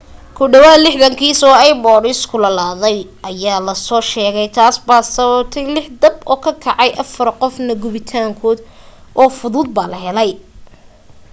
ku 0.35 0.43
dhawaad 0.51 0.81
60 0.91 1.19
kiis 1.21 1.41
oo 1.49 1.57
ipods 1.71 2.19
kululaaday 2.31 2.97
ah 3.07 3.27
ayaa 3.29 3.59
la 3.67 3.73
soo 3.87 4.01
sheegay 4.11 4.47
taas 4.57 4.75
baa 4.87 5.01
sababtay 5.15 5.65
lix 5.73 5.85
dab 6.01 6.15
oo 6.31 6.37
kacay 6.45 6.89
afar 7.03 7.29
qofna 7.41 7.73
gubitaan 7.81 8.29
fudud 9.37 9.67
baa 9.75 9.87
haleelay 9.91 10.31